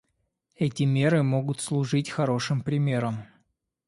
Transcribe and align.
Эти 0.55 0.81
меры 0.81 1.21
могут 1.21 1.61
служить 1.61 2.09
хорошим 2.09 2.61
примером. 2.63 3.25